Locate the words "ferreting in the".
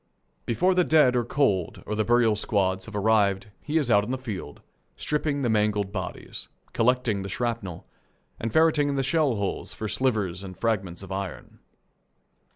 8.51-9.03